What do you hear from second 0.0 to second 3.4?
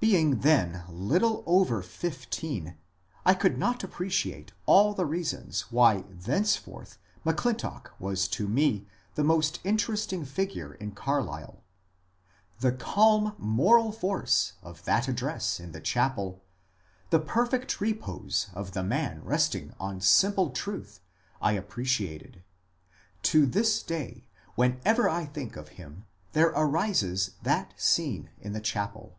Being then little over fifteen, I